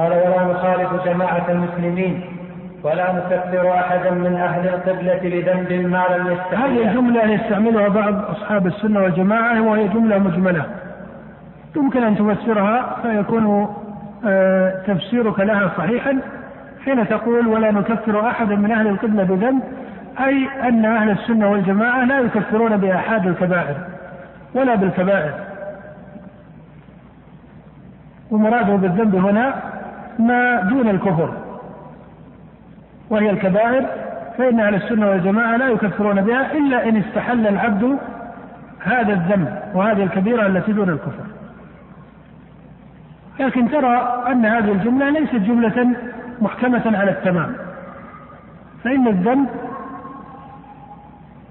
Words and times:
قال 0.00 0.12
ولا 0.12 0.44
نخالف 0.44 1.04
جماعة 1.04 1.46
المسلمين 1.50 2.20
ولا 2.82 3.12
نكفر 3.12 3.74
أحدا 3.74 4.10
من 4.10 4.36
أهل 4.36 4.68
القبلة 4.68 5.20
بذنب 5.22 5.72
ما 5.72 6.04
لم 6.16 6.26
يستحق 6.26 6.64
هذه 6.64 6.88
الجملة 6.88 7.24
يستعملها 7.24 7.88
بعض 7.88 8.14
أصحاب 8.24 8.66
السنة 8.66 9.02
والجماعة 9.02 9.60
وهي 9.60 9.88
جملة 9.88 10.18
مجملة. 10.18 10.64
يمكن 11.76 12.02
أن 12.02 12.16
تفسرها 12.16 12.96
فيكون 13.02 13.74
آه، 14.26 14.82
تفسيرك 14.86 15.40
لها 15.40 15.70
صحيحا 15.78 16.18
حين 16.84 17.08
تقول 17.08 17.46
ولا 17.46 17.70
نكفر 17.70 18.28
أحدا 18.28 18.56
من 18.56 18.70
أهل 18.70 18.86
القبلة 18.86 19.22
بذنب 19.22 19.62
أي 20.20 20.48
أن 20.68 20.84
أهل 20.84 21.10
السنة 21.10 21.50
والجماعة 21.50 22.04
لا 22.04 22.20
يكفرون 22.20 22.76
بآحاد 22.76 23.26
الكبائر 23.26 23.76
ولا 24.54 24.74
بالكبائر. 24.74 25.34
ومراده 28.30 28.76
بالذنب 28.76 29.14
هنا 29.14 29.69
ما 30.20 30.60
دون 30.60 30.88
الكفر. 30.88 31.34
وهي 33.10 33.30
الكبائر 33.30 33.86
فإن 34.38 34.60
أهل 34.60 34.74
السنة 34.74 35.10
والجماعة 35.10 35.56
لا 35.56 35.68
يكفرون 35.68 36.20
بها 36.20 36.52
إلا 36.52 36.88
إن 36.88 36.96
استحل 36.96 37.46
العبد 37.46 37.98
هذا 38.80 39.12
الذنب 39.12 39.58
وهذه 39.74 40.02
الكبيرة 40.02 40.46
التي 40.46 40.72
دون 40.72 40.88
الكفر. 40.88 41.24
لكن 43.40 43.70
ترى 43.70 44.24
أن 44.26 44.46
هذه 44.46 44.72
الجملة 44.72 45.10
ليست 45.10 45.34
جملة 45.34 45.88
محكمة 46.40 46.98
على 46.98 47.10
التمام. 47.10 47.52
فإن 48.84 49.08
الذنب 49.08 49.48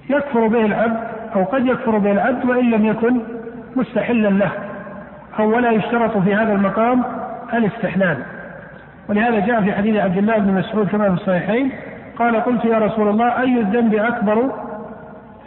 يكفر 0.09 0.47
به 0.47 0.65
العبد 0.65 0.99
أو 1.35 1.43
قد 1.43 1.65
يكفر 1.65 1.97
به 1.97 2.11
العبد 2.11 2.45
وإن 2.45 2.69
لم 2.69 2.85
يكن 2.85 3.21
مستحلا 3.75 4.27
له 4.27 4.51
أو 5.39 5.55
ولا 5.55 5.71
يشترط 5.71 6.17
في 6.17 6.35
هذا 6.35 6.53
المقام 6.53 7.03
الاستحلال. 7.53 8.17
ولهذا 9.09 9.39
جاء 9.39 9.61
في 9.61 9.73
حديث 9.73 9.95
عبد 9.95 10.17
الله 10.17 10.37
بن 10.37 10.53
مسعود 10.53 10.87
كما 10.87 11.07
في 11.09 11.21
الصحيحين 11.21 11.71
قال 12.17 12.35
قلت 12.35 12.65
يا 12.65 12.77
رسول 12.77 13.07
الله 13.07 13.41
أي 13.41 13.59
الذنب 13.59 13.95
أكبر 13.95 14.51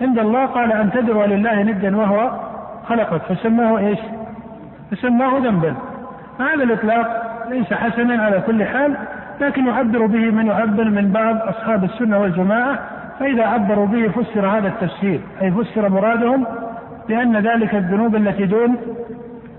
عند 0.00 0.18
الله؟ 0.18 0.46
قال 0.46 0.72
أن 0.72 0.90
تدعو 0.90 1.24
لله 1.24 1.62
ندا 1.62 1.96
وهو 1.96 2.30
خلقك 2.88 3.22
فسماه 3.22 3.78
إيش؟ 3.78 3.98
فسماه 4.90 5.38
ذنبا. 5.38 5.74
هذا 6.40 6.62
الإطلاق 6.64 7.22
ليس 7.50 7.72
حسنا 7.72 8.22
على 8.22 8.40
كل 8.46 8.64
حال 8.64 8.96
لكن 9.40 9.66
يعبر 9.66 10.06
به 10.06 10.30
من 10.30 10.46
يعبر 10.46 10.84
من 10.84 11.12
بعض 11.12 11.36
أصحاب 11.36 11.84
السنة 11.84 12.18
والجماعة 12.18 12.78
فإذا 13.20 13.46
عبروا 13.46 13.86
به 13.86 14.08
فسر 14.08 14.46
هذا 14.46 14.68
التفسير 14.68 15.20
أي 15.42 15.50
فسر 15.50 15.88
مرادهم 15.88 16.46
بأن 17.08 17.36
ذلك 17.36 17.74
الذنوب 17.74 18.16
التي 18.16 18.46
دون 18.46 18.76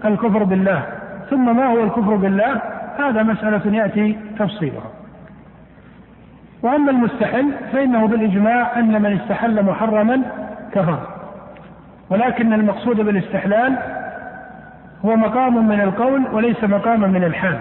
الكفر 0.06 0.44
بالله. 0.44 0.84
ثم 1.30 1.58
ما 1.58 1.66
هو 1.66 1.84
الكفر 1.84 2.16
بالله؟ 2.16 2.62
هذا 3.00 3.24
مسألة 3.24 3.76
يأتي 3.76 4.18
تفصيلها. 4.40 4.92
وأما 6.62 6.92
المستحل 6.92 7.52
فإنه 7.74 8.08
بالإجماع 8.08 8.80
أن 8.80 9.02
من 9.02 9.20
استحل 9.20 9.66
محرما 9.66 10.22
كفر. 10.72 11.00
ولكن 12.10 12.54
المقصود 12.54 12.96
بالاستحلال 12.96 13.78
هو 15.06 15.16
مقام 15.16 15.68
من 15.68 15.82
القول 15.82 16.28
وليس 16.32 16.64
مقاما 16.64 17.08
من 17.08 17.24
الحال. 17.24 17.60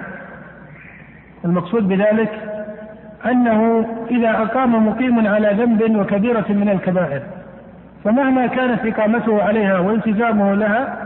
المقصود 1.44 1.88
بذلك 1.88 2.52
أنه 3.26 3.86
إذا 4.10 4.30
أقام 4.30 4.86
مقيم 4.88 5.26
على 5.26 5.48
ذنب 5.48 5.96
وكبيرة 5.96 6.44
من 6.48 6.68
الكبائر 6.68 7.22
فمهما 8.04 8.46
كانت 8.46 8.86
إقامته 8.86 9.42
عليها 9.42 9.78
والتزامه 9.78 10.54
لها 10.54 10.96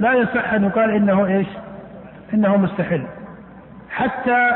لا 0.00 0.12
يصح 0.12 0.52
أن 0.52 0.64
يقال 0.64 0.90
إنه 0.90 1.26
إيش؟ 1.26 1.46
إنه 2.34 2.56
مستحل. 2.56 3.02
حتى 3.96 4.50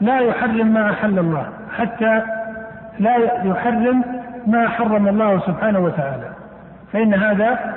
لا 0.00 0.20
يحرم 0.20 0.66
ما 0.66 0.90
أحل 0.90 1.18
الله 1.18 1.46
حتى 1.78 2.22
لا 2.98 3.16
يحرم 3.44 4.04
ما 4.46 4.68
حرم 4.68 5.08
الله 5.08 5.40
سبحانه 5.46 5.78
وتعالى. 5.78 6.28
فإن 6.92 7.14
هذا 7.14 7.74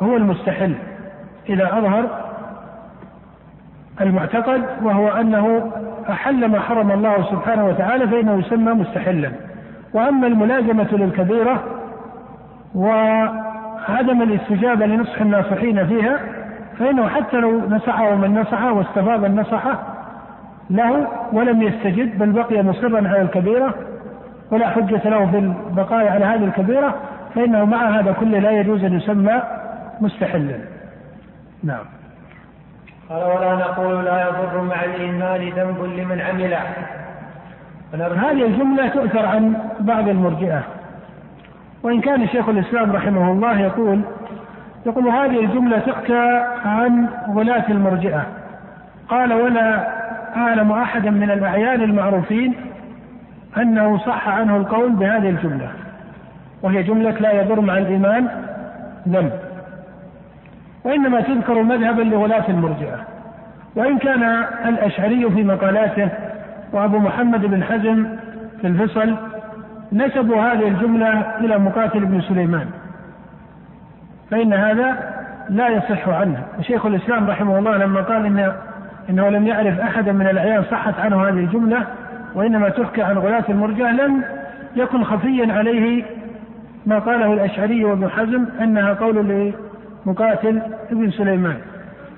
هو 0.00 0.16
المستحل 0.16 0.74
إذا 1.48 1.78
أظهر 1.78 2.04
المعتقد 4.00 4.62
وهو 4.82 5.08
أنه 5.08 5.72
أحل 6.10 6.48
ما 6.48 6.60
حرم 6.60 6.90
الله 6.90 7.30
سبحانه 7.30 7.66
وتعالى 7.66 8.08
فإنه 8.08 8.38
يسمى 8.38 8.72
مستحلا. 8.72 9.30
وأما 9.94 10.26
الملازمة 10.26 10.88
للكبيرة 10.92 11.62
وعدم 12.74 14.22
الاستجابة 14.22 14.86
لنصح 14.86 15.20
الناصحين 15.20 15.86
فيها 15.86 16.20
فإنه 16.78 17.08
حتى 17.08 17.36
لو 17.36 17.60
نصحه 17.68 18.14
من 18.14 18.40
نصحه 18.40 18.72
واستفاض 18.72 19.24
النصحة 19.24 19.91
له 20.72 21.08
ولم 21.32 21.62
يستجب 21.62 22.18
بل 22.18 22.32
بقي 22.32 22.62
مصرا 22.62 23.08
على 23.08 23.22
الكبيرة 23.22 23.74
ولا 24.50 24.68
حجة 24.68 25.08
له 25.08 25.30
في 25.30 25.38
البقاء 25.38 26.08
على 26.08 26.24
هذه 26.24 26.44
الكبيرة 26.44 26.94
فإنه 27.34 27.64
مع 27.64 27.98
هذا 27.98 28.12
كله 28.12 28.38
لا 28.38 28.50
يجوز 28.50 28.84
أن 28.84 28.96
يسمى 28.96 29.42
مستحلا. 30.00 30.58
نعم. 31.64 31.84
قال 33.08 33.22
ولا 33.22 33.54
نقول 33.54 34.04
لا 34.04 34.28
يضر 34.28 34.60
مع 34.60 34.84
الإيمان 34.84 35.48
ذنب 35.48 35.84
لمن 35.84 36.20
عمله. 36.20 36.60
هذه 37.94 38.46
الجملة 38.46 38.88
تؤثر 38.88 39.26
عن 39.26 39.54
بعض 39.80 40.08
المرجئة. 40.08 40.62
وإن 41.82 42.00
كان 42.00 42.28
شيخ 42.28 42.48
الإسلام 42.48 42.92
رحمه 42.92 43.32
الله 43.32 43.60
يقول 43.60 44.00
يقول 44.86 45.08
هذه 45.08 45.44
الجملة 45.44 45.78
تحكى 45.78 46.44
عن 46.64 47.08
غلاة 47.34 47.64
المرجئة. 47.68 48.26
قال 49.08 49.32
ولا 49.32 50.01
أعلم 50.36 50.72
أحدا 50.72 51.10
من 51.10 51.30
الأعيان 51.30 51.82
المعروفين 51.82 52.54
أنه 53.56 53.98
صح 53.98 54.28
عنه 54.28 54.56
القول 54.56 54.92
بهذه 54.92 55.28
الجملة 55.28 55.70
وهي 56.62 56.82
جملة 56.82 57.10
لا 57.10 57.32
يضر 57.32 57.60
مع 57.60 57.78
الإيمان 57.78 58.28
ذنب 59.08 59.32
وإنما 60.84 61.20
تذكر 61.20 61.62
مذهبا 61.62 62.02
لغلاة 62.02 62.44
المرجئة 62.48 62.98
وإن 63.76 63.98
كان 63.98 64.22
الأشعري 64.66 65.30
في 65.30 65.42
مقالاته 65.44 66.08
وأبو 66.72 66.98
محمد 66.98 67.46
بن 67.46 67.64
حزم 67.64 68.06
في 68.60 68.66
الفصل 68.66 69.16
نسبوا 69.92 70.42
هذه 70.42 70.68
الجملة 70.68 71.36
إلى 71.40 71.58
مقاتل 71.58 72.04
بن 72.04 72.20
سليمان 72.20 72.66
فإن 74.30 74.52
هذا 74.52 75.12
لا 75.48 75.68
يصح 75.68 76.08
عنه. 76.08 76.42
وشيخ 76.58 76.86
الإسلام 76.86 77.30
رحمه 77.30 77.58
الله 77.58 77.76
لما 77.76 78.00
قال 78.00 78.26
إن 78.26 78.52
إنه 79.10 79.28
لم 79.28 79.46
يعرف 79.46 79.80
أحدا 79.80 80.12
من 80.12 80.26
الأعيان 80.26 80.64
صحت 80.70 80.94
عنه 81.00 81.28
هذه 81.28 81.38
الجملة 81.38 81.86
وإنما 82.34 82.68
تحكى 82.68 83.02
عن 83.02 83.18
غلاة 83.18 83.44
المرجع 83.48 83.90
لم 83.90 84.22
يكن 84.76 85.04
خفيا 85.04 85.52
عليه 85.52 86.04
ما 86.86 86.98
قاله 86.98 87.32
الأشعري 87.32 87.84
وابن 87.84 88.10
حزم 88.10 88.44
أنها 88.60 88.92
قول 88.92 89.52
لمقاتل 90.06 90.62
ابن 90.90 91.10
سليمان. 91.10 91.56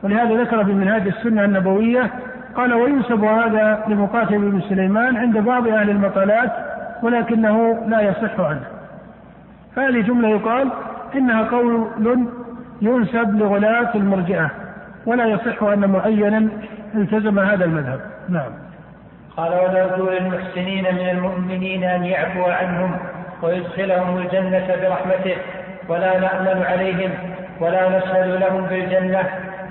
ولهذا 0.03 0.43
ذكر 0.43 0.65
في 0.65 0.73
منهاج 0.73 1.07
السنة 1.07 1.45
النبوية 1.45 2.11
قال 2.57 2.75
وينسب 2.75 3.25
هذا 3.25 3.85
لمقاتل 3.89 4.35
ابن 4.35 4.61
سليمان 4.69 5.17
عند 5.17 5.39
بعض 5.39 5.69
أهل 5.69 5.91
المقالات 5.91 6.53
ولكنه 7.03 7.85
لا 7.89 8.01
يصح 8.01 8.41
عنه. 8.41 8.65
هذه 9.77 10.01
جملة 10.01 10.29
يقال 10.29 10.69
إنها 11.15 11.43
قول 11.43 11.89
ينسب 12.83 13.39
لغلاة 13.39 13.91
المرجئة. 13.95 14.51
ولا 15.07 15.27
يصح 15.27 15.63
أن 15.63 15.91
معينا 15.91 16.49
التزم 16.95 17.39
هذا 17.39 17.65
المذهب. 17.65 18.01
نعم. 18.29 18.51
قال 19.37 19.53
ونرجو 19.53 20.11
للمحسنين 20.11 20.95
من 20.95 21.09
المؤمنين 21.09 21.85
أن 21.85 22.05
يعفو 22.05 22.45
عنهم 22.45 22.97
ويدخلهم 23.43 24.17
الجنة 24.19 24.67
برحمته 24.83 25.37
ولا 25.89 26.21
نأمن 26.21 26.63
عليهم 26.63 27.11
ولا 27.61 27.99
نشهد 27.99 28.29
لهم 28.43 28.63
بالجنة 28.63 29.23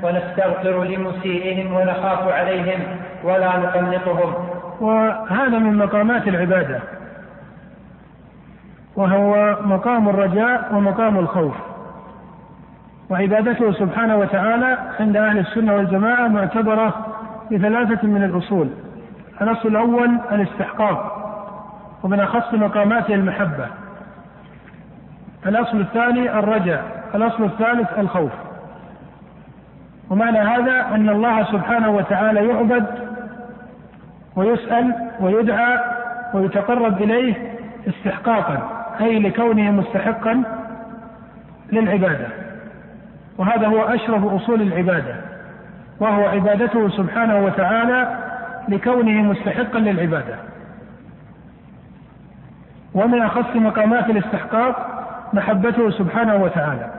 ونستغفر 0.03 0.83
لمسيئهم 0.83 1.73
ونخاف 1.73 2.27
عليهم 2.33 2.79
ولا 3.23 3.57
نقنطهم. 3.57 4.33
وهذا 4.81 5.57
من 5.59 5.77
مقامات 5.77 6.27
العبادة. 6.27 6.79
وهو 8.95 9.57
مقام 9.61 10.09
الرجاء 10.09 10.75
ومقام 10.75 11.19
الخوف. 11.19 11.72
وعبادته 13.13 13.71
سبحانه 13.71 14.15
وتعالى 14.17 14.77
عند 14.99 15.17
أهل 15.17 15.39
السنة 15.39 15.75
والجماعة 15.75 16.27
معتبرة 16.27 16.93
بثلاثة 17.51 18.07
من 18.07 18.23
الأصول. 18.23 18.69
الأصل 19.41 19.69
الأول 19.69 20.19
الاستحقاق 20.31 21.19
ومن 22.03 22.19
أخص 22.19 22.53
مقاماته 22.53 23.13
المحبة. 23.13 23.67
الأصل 25.45 25.79
الثاني 25.79 26.39
الرجاء 26.39 26.83
الأصل 27.15 27.43
الثالث 27.43 27.99
الخوف. 27.99 28.31
ومعنى 30.09 30.39
هذا 30.39 30.95
أن 30.95 31.09
الله 31.09 31.43
سبحانه 31.43 31.89
وتعالى 31.89 32.47
يعبد 32.47 32.85
ويسأل 34.35 34.93
ويدعى 35.19 35.79
ويتقرب 36.33 37.01
إليه 37.01 37.33
استحقاقا 37.87 38.85
أي 39.01 39.19
لكونه 39.19 39.71
مستحقا 39.71 40.43
للعبادة. 41.71 42.42
وهذا 43.37 43.67
هو 43.67 43.81
أشرف 43.81 44.25
أصول 44.25 44.61
العبادة 44.61 45.15
وهو 45.99 46.25
عبادته 46.25 46.89
سبحانه 46.89 47.45
وتعالى 47.45 48.17
لكونه 48.67 49.21
مستحقا 49.21 49.79
للعبادة. 49.79 50.35
ومن 52.93 53.21
أخص 53.21 53.55
مقامات 53.55 54.09
الاستحقاق 54.09 54.89
محبته 55.33 55.89
سبحانه 55.89 56.35
وتعالى. 56.35 56.91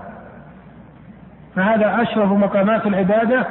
فهذا 1.56 2.02
أشرف 2.02 2.32
مقامات 2.32 2.86
العبادة 2.86 3.46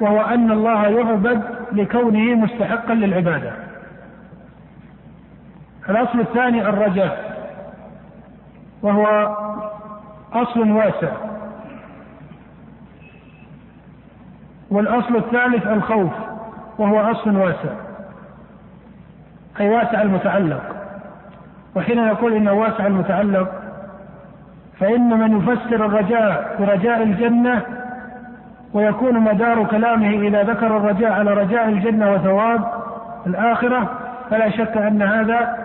وهو 0.00 0.20
أن 0.20 0.50
الله 0.50 0.86
يعبد 0.86 1.42
لكونه 1.72 2.34
مستحقا 2.34 2.94
للعبادة. 2.94 3.52
الأصل 5.88 6.20
الثاني 6.20 6.68
الرجاء 6.68 7.34
وهو 8.82 9.36
أصل 10.32 10.70
واسع. 10.70 11.12
والأصل 14.70 15.16
الثالث 15.16 15.66
الخوف 15.66 16.12
وهو 16.78 17.00
أصل 17.10 17.36
واسع. 17.36 17.70
أي 19.60 19.68
واسع 19.68 20.02
المتعلق. 20.02 20.62
وحين 21.76 22.06
نقول 22.06 22.32
إنه 22.32 22.52
واسع 22.52 22.86
المتعلق 22.86 23.48
فإن 24.80 25.18
من 25.18 25.36
يفسر 25.38 25.86
الرجاء 25.86 26.56
برجاء 26.60 27.02
الجنة 27.02 27.62
ويكون 28.74 29.20
مدار 29.20 29.64
كلامه 29.64 30.08
إذا 30.08 30.42
ذكر 30.42 30.76
الرجاء 30.76 31.12
على 31.12 31.34
رجاء 31.34 31.68
الجنة 31.68 32.12
وثواب 32.12 32.60
الآخرة 33.26 33.90
فلا 34.30 34.50
شك 34.50 34.76
أن 34.76 35.02
هذا 35.02 35.56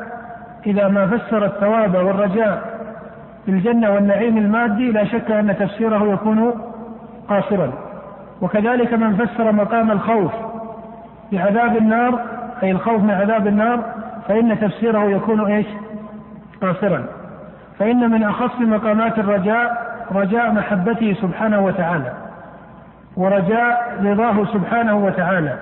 إذا 0.66 0.88
ما 0.88 1.07
فسر 1.07 1.46
الثواب 1.46 1.96
والرجاء 1.96 2.80
في 3.46 3.51
الجنة 3.51 3.94
والنعيم 3.94 4.38
المادي 4.38 4.92
لا 4.92 5.06
شك 5.06 5.31
أن 5.31 5.57
تفسيره 5.60 6.13
يكون 6.13 6.54
قاصرا. 7.30 7.88
وكذلك 8.41 8.94
من 8.94 9.15
فسر 9.15 9.51
مقام 9.51 9.91
الخوف 9.91 10.31
بعذاب 11.31 11.77
النار 11.77 12.19
أي 12.63 12.71
الخوف 12.71 13.01
من 13.03 13.12
عذاب 13.12 13.47
النار 13.47 13.83
فإن 14.27 14.59
تفسيره 14.59 15.03
يكون 15.03 15.51
إيش؟ 15.51 15.65
قاصرا. 16.62 17.06
فإن 17.80 18.12
من 18.12 18.24
أخص 18.24 18.59
مقامات 18.59 19.19
الرجاء 19.19 19.89
رجاء 20.12 20.51
محبته 20.51 21.15
سبحانه 21.21 21.59
وتعالى 21.59 22.12
ورجاء 23.18 23.97
رضاه 24.03 24.45
سبحانه 24.45 25.06
وتعالى. 25.06 25.56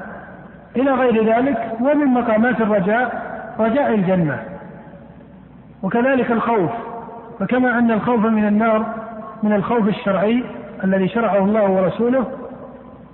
إلى 0.75 0.91
غير 0.91 1.25
ذلك 1.25 1.71
ومن 1.81 2.05
مقامات 2.05 2.61
الرجاء 2.61 3.21
رجاء 3.59 3.93
الجنة. 3.93 4.39
وكذلك 5.83 6.31
الخوف. 6.31 6.71
فكما 7.39 7.79
أن 7.79 7.91
الخوف 7.91 8.25
من 8.25 8.47
النار 8.47 8.85
من 9.43 9.53
الخوف 9.53 9.87
الشرعي 9.87 10.43
الذي 10.83 11.07
شرعه 11.07 11.37
الله 11.37 11.69
ورسوله 11.69 12.25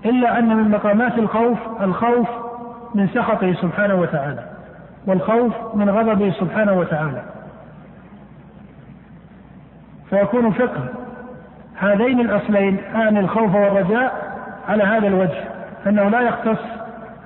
إلا 0.05 0.39
أن 0.39 0.55
من 0.55 0.71
مقامات 0.71 1.17
الخوف 1.17 1.57
الخوف 1.81 2.29
من 2.95 3.07
سخطه 3.07 3.53
سبحانه 3.53 3.95
وتعالى 3.95 4.43
والخوف 5.07 5.53
من 5.75 5.89
غضبه 5.89 6.31
سبحانه 6.31 6.73
وتعالى. 6.73 7.21
فيكون 10.09 10.51
فقه 10.51 10.85
هذين 11.75 12.19
الأصلين 12.19 12.77
آن 12.95 13.17
الخوف 13.17 13.55
والرجاء 13.55 14.33
على 14.69 14.83
هذا 14.83 15.07
الوجه 15.07 15.43
أنه 15.87 16.09
لا 16.09 16.21
يختص 16.21 16.59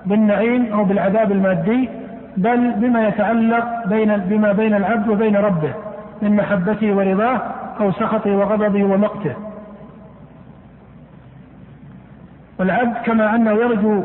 بالنعيم 0.06 0.74
أو 0.74 0.84
بالعذاب 0.84 1.32
المادي 1.32 1.90
بل 2.38 2.72
بما 2.72 3.08
يتعلق 3.08 3.88
بين 3.88 4.18
بما 4.18 4.52
بين 4.52 4.74
العبد 4.74 5.10
وبين 5.10 5.36
ربه 5.36 5.74
من 6.22 6.36
محبته 6.36 6.94
ورضاه 6.94 7.42
أو 7.80 7.92
سخطه 7.92 8.36
وغضبه 8.36 8.84
ومقته. 8.84 9.47
والعبد 12.60 12.98
كما 13.06 13.36
أنه 13.36 13.52
يرجو 13.52 14.04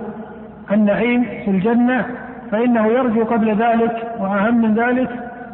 النعيم 0.72 1.24
في 1.44 1.50
الجنة 1.50 2.06
فإنه 2.50 2.86
يرجو 2.86 3.24
قبل 3.24 3.56
ذلك 3.56 4.12
وأهم 4.18 4.62
من 4.62 4.74
ذلك 4.74 5.08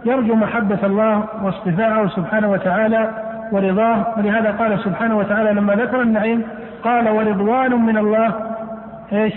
يرجو 0.05 0.35
محبة 0.35 0.79
الله 0.85 1.25
واصطفاءه 1.43 2.09
سبحانه 2.09 2.51
وتعالى 2.51 3.11
ورضاه 3.53 4.07
ولهذا 4.17 4.51
قال 4.51 4.79
سبحانه 4.85 5.19
وتعالى 5.19 5.53
لما 5.53 5.75
ذكر 5.75 6.01
النعيم 6.01 6.43
قال 6.85 7.09
ورضوان 7.09 7.87
من 7.87 7.99
الله 7.99 8.35
إيش؟ 9.13 9.35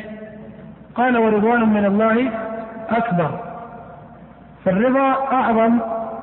قال 0.96 1.18
ورضوان 1.18 1.70
من 1.70 1.86
الله 1.86 2.32
أكبر 2.90 3.30
فالرضا 4.66 5.16
أعظم 5.32 5.80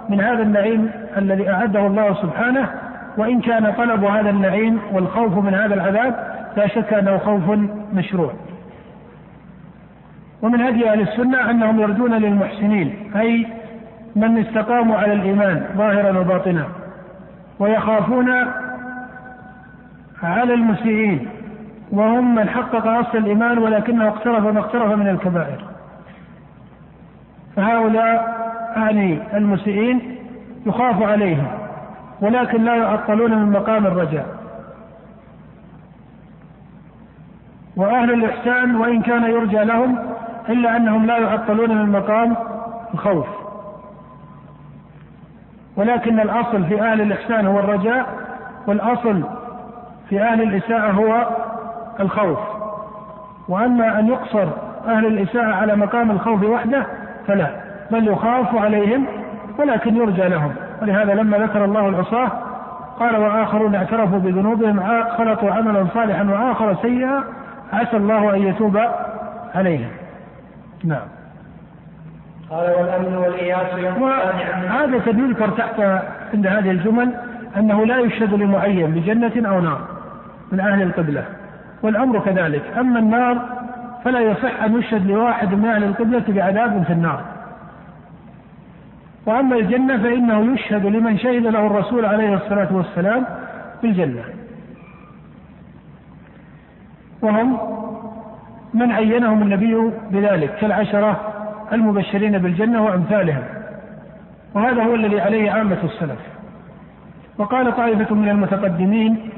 من 0.08 0.20
هذا 0.20 0.42
النعيم 0.42 0.90
الذي 1.16 1.50
أعده 1.50 1.86
الله 1.86 2.14
سبحانه 2.14 2.68
وإن 3.16 3.40
كان 3.40 3.72
طلب 3.72 4.04
هذا 4.04 4.30
النعيم 4.30 4.80
والخوف 4.92 5.44
من 5.44 5.54
هذا 5.54 5.74
العذاب 5.74 6.37
لا 6.56 6.66
شك 6.66 6.92
أنه 6.92 7.18
خوف 7.18 7.58
مشروع. 7.94 8.32
ومن 10.42 10.60
هدي 10.60 10.90
أهل 10.90 11.00
السنة 11.00 11.50
أنهم 11.50 11.80
يرجون 11.80 12.14
للمحسنين 12.14 13.12
أي 13.16 13.46
من 14.16 14.38
استقاموا 14.38 14.96
على 14.96 15.12
الإيمان 15.12 15.66
ظاهرا 15.76 16.18
وباطنا 16.18 16.66
ويخافون 17.58 18.30
على 20.22 20.54
المسيئين 20.54 21.28
وهم 21.92 22.34
من 22.34 22.48
حقق 22.48 22.86
أصل 22.86 23.18
الإيمان 23.18 23.58
ولكنه 23.58 24.08
اقترف 24.08 24.44
ما 24.46 24.60
اقترف 24.60 24.92
من 24.92 25.08
الكبائر. 25.08 25.64
فهؤلاء 27.56 28.38
أعني 28.76 29.18
المسيئين 29.34 30.16
يخاف 30.66 31.02
عليهم 31.02 31.46
ولكن 32.20 32.64
لا 32.64 32.74
يعطلون 32.74 33.38
من 33.38 33.52
مقام 33.52 33.86
الرجاء. 33.86 34.37
وأهل 37.78 38.12
الإحسان 38.12 38.76
وإن 38.76 39.02
كان 39.02 39.24
يرجى 39.24 39.64
لهم 39.64 39.98
إلا 40.48 40.76
أنهم 40.76 41.06
لا 41.06 41.18
يعطلون 41.18 41.76
من 41.76 41.92
مقام 41.92 42.36
الخوف. 42.94 43.26
ولكن 45.76 46.20
الأصل 46.20 46.64
في 46.64 46.82
أهل 46.82 47.00
الإحسان 47.00 47.46
هو 47.46 47.58
الرجاء 47.58 48.06
والأصل 48.66 49.22
في 50.08 50.20
أهل 50.22 50.42
الإساءة 50.42 50.90
هو 50.90 51.26
الخوف. 52.00 52.38
وأما 53.48 53.98
أن 53.98 54.08
يقصر 54.08 54.48
أهل 54.86 55.06
الإساءة 55.06 55.54
على 55.54 55.76
مقام 55.76 56.10
الخوف 56.10 56.42
وحده 56.44 56.86
فلا 57.26 57.50
بل 57.90 58.08
يخاف 58.08 58.56
عليهم 58.56 59.06
ولكن 59.58 59.96
يرجى 59.96 60.28
لهم. 60.28 60.54
ولهذا 60.82 61.14
لما 61.14 61.38
ذكر 61.38 61.64
الله 61.64 61.88
العصاة 61.88 62.30
قال 63.00 63.16
وآخرون 63.16 63.74
اعترفوا 63.74 64.18
بذنوبهم 64.18 64.80
خلطوا 65.18 65.50
عملا 65.50 65.86
صالحا 65.94 66.24
وآخر 66.24 66.76
سيئا 66.82 67.24
عسى 67.72 67.96
الله 67.96 68.34
أن 68.34 68.42
يتوب 68.42 68.80
عليهم 69.54 69.90
نعم. 70.84 71.08
قال 72.50 72.70
والأمن 72.70 73.16
والإياس 73.16 73.74
هذا 74.70 74.96
يذكر 75.06 75.48
تحت 75.48 75.80
عند 76.34 76.46
هذه 76.46 76.70
الجمل 76.70 77.14
أنه 77.56 77.86
لا 77.86 77.98
يشهد 77.98 78.34
لمعين 78.34 78.90
بجنة 78.90 79.48
أو 79.48 79.60
نار 79.60 79.80
من 80.52 80.60
أهل 80.60 80.82
القبلة 80.82 81.24
والأمر 81.82 82.20
كذلك. 82.20 82.62
أما 82.78 82.98
النار 82.98 83.38
فلا 84.04 84.20
يصح 84.20 84.62
أن 84.62 84.78
يشهد 84.78 85.06
لواحد 85.06 85.54
من 85.54 85.64
أهل 85.64 85.84
القبلة 85.84 86.24
بعذاب 86.28 86.84
في 86.86 86.92
النار. 86.92 87.20
وأما 89.26 89.56
الجنة 89.56 90.02
فإنه 90.02 90.54
يشهد 90.54 90.86
لمن 90.86 91.18
شهد 91.18 91.46
له 91.46 91.66
الرسول 91.66 92.04
عليه 92.04 92.34
الصلاة 92.34 92.68
والسلام 92.70 93.24
بالجنة 93.82 94.37
وهم 97.22 97.58
من 98.74 98.92
عينهم 98.92 99.42
النبي 99.42 99.90
بذلك 100.10 100.54
كالعشرة 100.54 101.20
المبشرين 101.72 102.38
بالجنة 102.38 102.84
وأمثالهم. 102.84 103.42
وهذا 104.54 104.82
هو 104.82 104.94
الذي 104.94 105.20
عليه 105.20 105.50
عامة 105.50 105.78
السلف. 105.84 106.18
وقال 107.38 107.76
طائفة 107.76 108.14
من 108.14 108.28
المتقدمين 108.28 109.30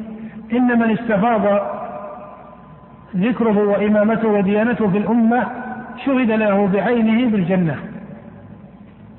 إن 0.52 0.78
من 0.78 0.90
استفاض 0.90 1.60
ذكره 3.16 3.58
وإمامته 3.68 4.28
وديانته 4.28 4.90
في 4.90 4.98
الأمة 4.98 5.46
شهد 6.04 6.30
له 6.30 6.66
بعينه 6.66 7.30
بالجنة. 7.30 7.76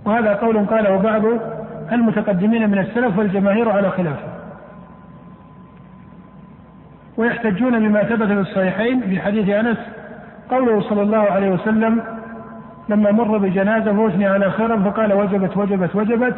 وهذا 0.06 0.34
قول 0.34 0.66
قاله 0.66 0.98
بعض 0.98 1.22
المتقدمين 1.92 2.70
من 2.70 2.80
السلف 2.80 3.18
والجماهير 3.18 3.70
على 3.70 3.90
خلافه 3.90 4.31
ويحتجون 7.22 7.80
بما 7.80 8.04
ثبت 8.04 8.28
في 8.28 8.34
الصحيحين 8.34 9.02
في 9.02 9.22
حديث 9.22 9.50
أنس 9.50 9.78
قوله 10.50 10.82
صلى 10.82 11.02
الله 11.02 11.18
عليه 11.18 11.50
وسلم 11.50 12.02
لما 12.90 13.12
مر 13.12 13.38
بجنازة 13.38 13.94
فاثني 13.94 14.28
على 14.28 14.52
خيرا 14.52 14.78
فقال 14.78 15.14
وجبت 15.14 15.58
وجبت 15.58 15.96
وجبت 15.96 16.36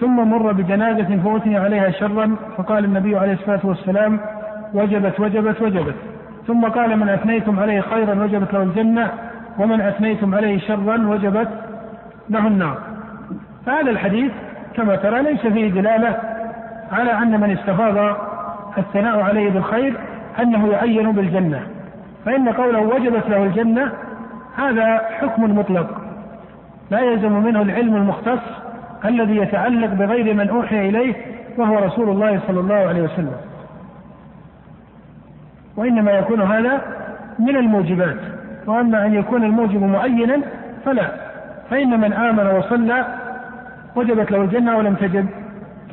ثم 0.00 0.30
مر 0.30 0.52
بجنازة 0.52 1.16
فاثني 1.24 1.56
عليها 1.56 1.90
شرا 1.90 2.36
فقال 2.56 2.84
النبي 2.84 3.16
عليه 3.16 3.32
الصلاة 3.32 3.60
والسلام 3.64 4.20
وجبت 4.74 5.20
وجبت 5.20 5.62
وجبت 5.62 5.94
ثم 6.46 6.64
قال 6.64 6.98
من 6.98 7.08
أثنيتم 7.08 7.60
عليه 7.60 7.80
خيرا 7.80 8.24
وجبت 8.24 8.54
له 8.54 8.62
الجنة 8.62 9.10
ومن 9.58 9.80
أثنيتم 9.80 10.34
عليه 10.34 10.58
شرا 10.58 11.08
وجبت 11.08 11.48
له 12.30 12.46
النار. 12.46 12.78
فهذا 13.66 13.90
الحديث 13.90 14.32
كما 14.76 14.96
ترى 14.96 15.22
ليس 15.22 15.40
فيه 15.40 15.70
دلالة 15.70 16.16
على 16.92 17.12
أن 17.12 17.40
من 17.40 17.50
استفاض 17.50 18.16
الثناء 18.78 19.20
عليه 19.20 19.50
بالخير 19.50 19.94
أنه 20.42 20.68
يعين 20.68 21.12
بالجنة 21.12 21.66
فإن 22.24 22.48
قوله 22.48 22.80
وجبت 22.80 23.28
له 23.28 23.44
الجنة 23.44 23.92
هذا 24.56 25.00
حكم 25.20 25.58
مطلق 25.58 26.00
لا 26.90 27.00
يلزم 27.00 27.32
منه 27.32 27.62
العلم 27.62 27.96
المختص 27.96 28.42
الذي 29.04 29.36
يتعلق 29.36 29.88
بغير 29.88 30.34
من 30.34 30.48
أوحي 30.48 30.88
إليه 30.88 31.14
وهو 31.58 31.78
رسول 31.78 32.08
الله 32.08 32.40
صلى 32.46 32.60
الله 32.60 32.74
عليه 32.74 33.02
وسلم. 33.02 33.36
وإنما 35.76 36.12
يكون 36.12 36.40
هذا 36.40 36.80
من 37.38 37.56
الموجبات 37.56 38.16
وأما 38.66 39.06
أن 39.06 39.14
يكون 39.14 39.44
الموجب 39.44 39.82
معينا 39.82 40.40
فلا 40.84 41.10
فإن 41.70 42.00
من 42.00 42.12
آمن 42.12 42.46
وصلى 42.46 43.04
وجبت 43.96 44.30
له 44.30 44.42
الجنة 44.42 44.76
ولم 44.76 44.94
تجب 44.94 45.26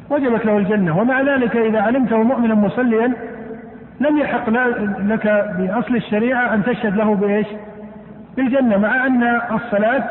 وجبت 0.10 0.46
له 0.46 0.58
الجنة. 0.58 1.00
ومع 1.00 1.22
ذلك 1.22 1.56
إذا 1.56 1.82
علمته 1.82 2.24
مؤمنا 2.24 2.56
مصليا 2.56 3.14
لم 4.00 4.18
يحق 4.18 4.50
لك 5.00 5.54
بأصل 5.58 5.96
الشريعة 5.96 6.54
أن 6.54 6.64
تشهد 6.64 6.96
له 6.96 7.16
بإيش؟ 7.16 7.48
بالجنة 8.38 8.78
مع 8.78 9.06
أن 9.06 9.24
الصلاة 9.52 10.04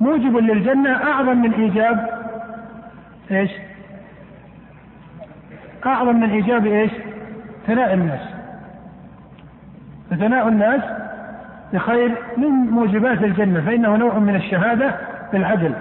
موجب 0.00 0.36
للجنة 0.36 0.90
أعظم 0.90 1.36
من 1.42 1.52
إيجاب 1.52 2.10
إيش؟ 3.30 3.50
أعظم 5.86 6.16
من 6.16 6.30
إيجاب 6.30 6.66
إيش؟ 6.66 6.90
ثناء 7.66 7.94
الناس 7.94 8.20
فثناء 10.10 10.48
الناس 10.48 10.80
بخير 11.72 12.14
من 12.36 12.48
موجبات 12.50 13.22
الجنة 13.22 13.60
فإنه 13.60 13.96
نوع 13.96 14.18
من 14.18 14.36
الشهادة 14.36 14.94
بالعدل 15.32 15.72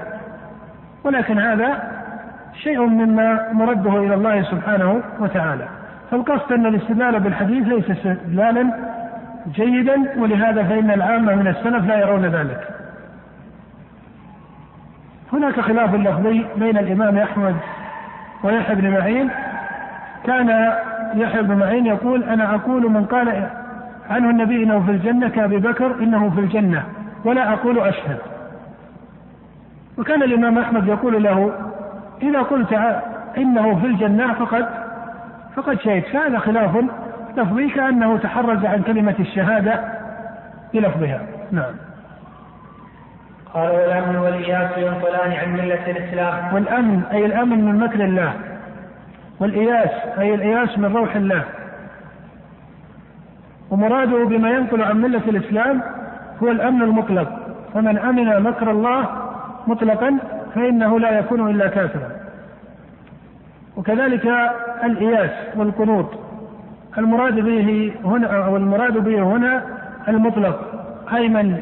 ولكن 1.04 1.40
هذا 1.40 1.92
شيء 2.54 2.80
مما 2.80 3.54
مرده 3.54 3.98
إلى 4.00 4.14
الله 4.14 4.44
سبحانه 4.44 5.02
وتعالى 5.20 5.79
فالقصد 6.12 6.52
أن 6.52 6.66
الاستدلال 6.66 7.20
بالحديث 7.20 7.68
ليس 7.68 7.90
استدلالا 7.90 8.74
جيدا 9.56 10.14
ولهذا 10.18 10.64
فإن 10.64 10.92
العامة 10.92 11.36
من 11.36 11.48
السلف 11.48 11.86
لا 11.86 12.00
يرون 12.00 12.26
ذلك. 12.26 12.68
هناك 15.34 15.60
خلاف 15.60 15.96
لفظي 15.96 16.46
بين 16.56 16.78
الإمام 16.78 17.18
أحمد 17.18 17.56
ويحيى 18.44 18.76
بن 18.76 18.90
معين. 18.90 19.30
كان 20.24 20.74
يحيى 21.16 21.42
بن 21.42 21.56
معين 21.56 21.86
يقول 21.86 22.24
أنا 22.24 22.56
أقول 22.56 22.92
من 22.92 23.06
قال 23.06 23.48
عنه 24.10 24.30
النبي 24.30 24.64
إنه 24.64 24.86
في 24.86 24.92
الجنة 24.92 25.30
كأبي 25.30 25.58
بكر 25.58 25.96
إنه 26.04 26.30
في 26.30 26.40
الجنة 26.40 26.84
ولا 27.26 27.54
أقول 27.54 27.80
أشهد. 27.80 28.18
وكان 29.98 30.24
الإمام 30.24 30.58
أحمد 30.58 30.88
يقول 30.88 31.24
له 31.24 31.54
إذا 32.22 32.40
قلت 32.42 32.80
إنه 33.38 33.80
في 33.80 33.88
الجنة 33.88 34.34
فقد 34.34 34.79
فقد 35.62 35.80
شهد. 35.80 36.04
فهذا 36.04 36.40
خلاف 36.40 36.72
لفظي 37.38 37.70
كأنه 37.70 38.18
تحرز 38.18 38.66
عن 38.66 38.82
كلمة 38.82 39.16
الشهادة 39.20 39.80
بلفظها. 40.74 41.22
نعم. 41.52 41.74
قال 43.54 43.72
والأمن 43.72 44.16
والإياس 44.16 44.78
ينقلان 44.78 45.32
عن 45.32 45.54
ملة 45.54 45.92
الإسلام. 45.92 46.54
والأمن 46.54 47.04
أي 47.12 47.26
الأمن 47.26 47.66
من 47.66 47.80
مكر 47.80 48.04
الله. 48.04 48.34
والإياس 49.40 49.90
أي 50.20 50.36
الإياس 50.36 50.78
من 50.78 50.96
روح 50.96 51.16
الله. 51.16 51.44
ومراده 53.72 54.26
بما 54.26 54.50
ينقل 54.50 54.84
عن 54.84 55.02
ملة 55.02 55.22
الإسلام 55.28 55.82
هو 56.44 56.52
الأمن 56.52 56.82
المطلق. 56.82 57.30
فمن 57.74 57.98
أمن 57.98 58.44
مكر 58.44 58.72
الله 58.72 59.06
مطلقا 59.68 60.18
فإنه 60.56 61.00
لا 61.00 61.20
يكون 61.20 61.50
إلا 61.50 61.68
كافرا. 61.68 62.19
وكذلك 63.80 64.26
الإياس 64.84 65.32
والقنوط. 65.56 66.06
المراد 66.98 67.40
به 67.40 67.94
هنا 68.06 68.46
أو 68.46 68.58
المراد 68.58 68.98
به 68.98 69.22
هنا 69.22 69.64
المطلق. 70.08 70.60
أي 71.14 71.30
من 71.30 71.58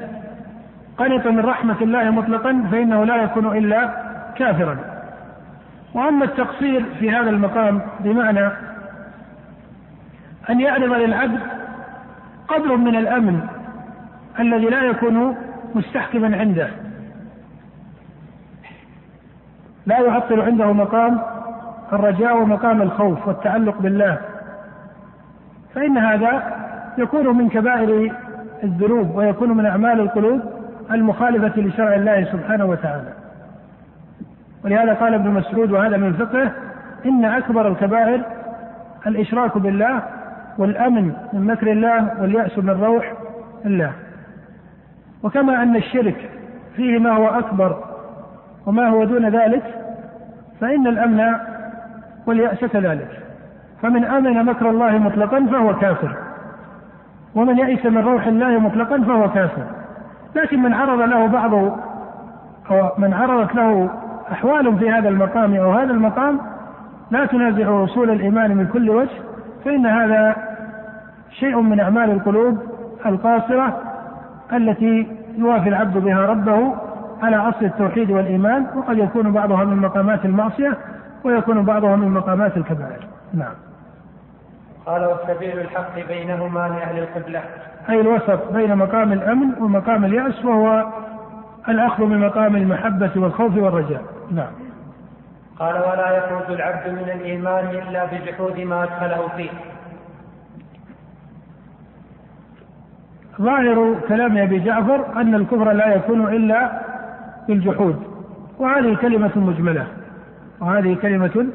قنط 0.98 1.28
من 1.28 1.40
رحمة 1.40 1.76
الله 1.82 2.10
مطلقا 2.10 2.68
فإنه 2.72 3.04
لا 3.06 3.16
يكون 3.16 3.58
إلا 3.58 3.90
كافرا. 4.36 4.78
وأما 5.94 6.26
التقصير 6.26 6.86
في 7.00 7.12
هذا 7.12 7.30
المقام 7.30 7.82
بمعنى 8.00 8.50
أن 10.50 10.60
يعرض 10.60 10.94
للعبد 10.94 11.40
قدر 12.48 12.76
من 12.76 12.96
الأمن 12.96 13.42
الذي 14.40 14.66
لا 14.66 14.84
يكون 14.84 15.38
مستحكما 15.76 16.38
عنده. 16.38 16.70
لا 19.86 20.00
يعطل 20.00 20.42
عنده 20.42 20.74
مقام 20.74 21.37
الرجاء 21.94 22.38
ومقام 22.38 22.82
الخوف 22.82 23.28
والتعلق 23.28 23.82
بالله. 23.82 24.18
فإن 25.76 25.98
هذا 25.98 26.44
يكون 26.98 27.38
من 27.38 27.50
كبائر 27.50 28.12
الذنوب 28.64 29.16
ويكون 29.16 29.58
من 29.58 29.66
أعمال 29.66 30.00
القلوب 30.00 30.42
المخالفة 30.92 31.62
لشرع 31.62 31.96
الله 31.96 32.24
سبحانه 32.24 32.66
وتعالى. 32.66 33.14
ولهذا 34.66 34.94
قال 34.94 35.14
ابن 35.14 35.30
مسعود 35.30 35.72
وهذا 35.72 35.98
من 35.98 36.14
فقه 36.14 36.52
إن 37.06 37.26
أكبر 37.26 37.68
الكبائر 37.68 38.22
الإشراك 39.08 39.58
بالله 39.58 40.02
والأمن 40.58 41.14
من 41.34 41.46
مكر 41.46 41.72
الله 41.72 42.22
واليأس 42.22 42.58
من 42.58 42.84
روح 42.84 43.14
الله. 43.66 43.92
وكما 45.24 45.64
أن 45.64 45.76
الشرك 45.76 46.30
فيه 46.76 47.00
ما 47.00 47.12
هو 47.12 47.28
أكبر 47.28 47.84
وما 48.66 48.88
هو 48.88 49.04
دون 49.04 49.30
ذلك 49.30 49.64
فإن 50.62 50.88
الأمن 50.88 51.36
واليأس 52.28 52.66
كذلك 52.66 53.20
فمن 53.82 54.04
أمن 54.04 54.46
مكر 54.46 54.70
الله 54.70 54.98
مطلقا 54.98 55.46
فهو 55.52 55.76
كافر. 55.76 56.16
ومن 57.36 57.58
يئس 57.58 57.86
من 57.86 57.98
روح 57.98 58.28
الله 58.28 58.60
مطلقا 58.60 59.02
فهو 59.02 59.30
كافر. 59.30 59.64
لكن 60.36 60.62
من 60.62 60.74
عرض 60.74 61.00
له 61.00 61.28
بعض 61.28 61.54
أو 62.72 62.92
من 62.98 63.14
عرضت 63.14 63.56
له 63.56 63.90
أحوال 64.32 64.80
في 64.80 64.92
هذا 64.92 65.10
المقام 65.10 65.56
أو 65.56 65.72
هذا 65.72 65.92
المقام 65.92 66.40
لا 67.12 67.26
تنازع 67.26 67.70
وصول 67.70 68.10
الإيمان 68.10 68.58
من 68.58 68.68
كل 68.68 68.90
وجه 68.90 69.10
فإن 69.66 69.86
هذا 69.86 70.36
شيء 71.32 71.62
من 71.62 71.80
أعمال 71.80 72.12
القلوب 72.12 72.58
القاصرة 73.06 73.82
التي 74.54 75.08
يوافي 75.38 75.70
العبد 75.70 75.98
بها 75.98 76.26
ربه 76.26 76.74
على 77.24 77.36
أصل 77.36 77.66
التوحيد 77.66 78.12
والإيمان 78.12 78.66
وقد 78.76 78.98
يكون 78.98 79.32
بعضها 79.32 79.64
من 79.64 79.78
مقامات 79.78 80.26
المعصية 80.26 80.78
ويكون 81.24 81.66
بعضها 81.66 81.96
من 81.96 82.12
مقامات 82.12 82.58
الكبائر. 82.58 83.08
نعم. 83.34 83.54
قال 84.86 85.06
والسبيل 85.06 85.60
الحق 85.60 85.96
بينهما 86.08 86.60
لأهل 86.60 87.00
القبلة. 87.00 87.42
أي 87.90 88.02
الوسط 88.02 88.52
بين 88.52 88.76
مقام 88.76 89.14
الأمن 89.14 89.54
ومقام 89.62 90.06
اليأس 90.06 90.46
وهو 90.46 90.86
الأخذ 91.70 92.04
من 92.04 92.20
مقام 92.20 92.56
المحبة 92.56 93.12
والخوف 93.16 93.58
والرجاء. 93.58 94.04
نعم. 94.32 94.52
قال 95.60 95.76
ولا 95.76 96.18
يخرج 96.18 96.52
العبد 96.52 96.88
من 96.88 97.10
الإيمان 97.16 97.66
إلا 97.66 98.06
بجحود 98.06 98.60
ما 98.60 98.84
أدخله 98.84 99.28
فيه. 99.38 99.50
ظاهر 103.42 103.96
كلام 104.08 104.38
أبي 104.38 104.60
جعفر 104.60 105.22
أن 105.22 105.36
الكفر 105.36 105.72
لا 105.72 105.96
يكون 105.96 106.28
إلا 106.28 106.82
بالجحود 107.48 108.04
وهذه 108.60 108.96
كلمة 108.96 109.32
مجملة. 109.36 109.88
وهذه 110.62 110.96
كلمة 111.02 111.48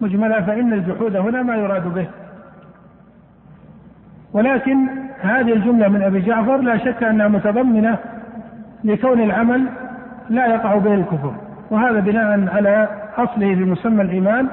مجملة 0.00 0.40
فإن 0.40 0.72
الجحود 0.72 1.16
هنا 1.16 1.42
ما 1.42 1.56
يراد 1.56 1.94
به. 1.94 2.06
ولكن 4.32 4.88
هذه 5.20 5.52
الجملة 5.52 5.88
من 5.88 6.02
أبي 6.02 6.20
جعفر 6.20 6.56
لا 6.56 6.78
شك 6.78 7.02
أنها 7.02 7.28
متضمنة 7.28 7.98
لكون 8.84 9.20
العمل 9.20 9.64
لا 10.30 10.46
يقع 10.46 10.74
به 10.74 10.94
الكفر. 10.94 11.32
وهذا 11.70 12.00
بناء 12.00 12.48
على 12.54 12.88
أصله 13.16 13.54
في 13.54 13.64
مسمى 13.64 14.02
الإيمان 14.02 14.46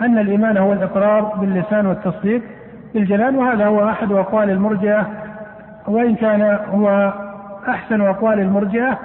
أن 0.00 0.18
الإيمان 0.18 0.56
هو 0.56 0.72
الإقرار 0.72 1.22
باللسان 1.22 1.86
والتصديق 1.86 2.42
بالجنان 2.94 3.36
وهذا 3.36 3.66
هو 3.66 3.88
أحد 3.88 4.12
أقوال 4.12 4.50
المرجئة 4.50 5.06
وإن 5.86 6.14
كان 6.14 6.58
هو 6.74 7.12
أحسن 7.68 8.00
أقوال 8.00 8.40
المرجئة 8.40 8.98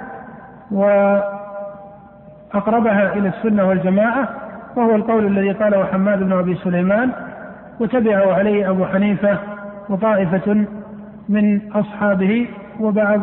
وأقربها 2.54 3.12
إلى 3.12 3.28
السنة 3.28 3.68
والجماعة 3.68 4.28
وهو 4.76 4.96
القول 4.96 5.26
الذي 5.26 5.52
قاله 5.52 5.84
حماد 5.84 6.22
بن 6.22 6.32
أبي 6.32 6.54
سليمان 6.54 7.10
وتبعه 7.80 8.32
عليه 8.34 8.70
أبو 8.70 8.86
حنيفة 8.86 9.38
وطائفة 9.88 10.64
من 11.28 11.60
أصحابه 11.72 12.48
وبعض 12.80 13.20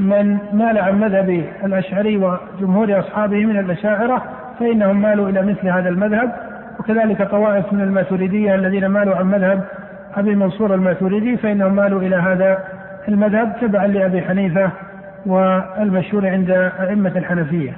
من 0.00 0.38
مال 0.52 0.78
عن 0.78 1.00
مذهب 1.00 1.44
الأشعري 1.64 2.16
وجمهور 2.16 2.98
أصحابه 2.98 3.46
من 3.46 3.58
الأشاعرة 3.58 4.22
فإنهم 4.60 5.02
مالوا 5.02 5.28
إلى 5.28 5.42
مثل 5.42 5.68
هذا 5.68 5.88
المذهب. 5.88 6.32
وكذلك 6.80 7.30
طوائف 7.30 7.72
من 7.72 7.80
الماتريدية 7.80 8.54
الذين 8.54 8.86
مالوا 8.86 9.16
عن 9.16 9.26
مذهب 9.26 9.64
أبي 10.16 10.34
منصور 10.34 10.74
الماتريدي 10.74 11.36
فإنهم 11.36 11.76
مالوا 11.76 12.00
إلى 12.00 12.16
هذا 12.16 12.58
المذهب 13.08 13.56
تبعا 13.60 13.86
لأبي 13.86 14.22
حنيفة 14.22 14.70
والمشهور 15.26 16.26
عند 16.26 16.50
أئمة 16.80 17.12
الحنفية. 17.16 17.72